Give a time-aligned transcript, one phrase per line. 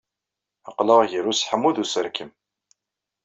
[0.69, 2.31] Aql-aɣ ger useḥmu d userkem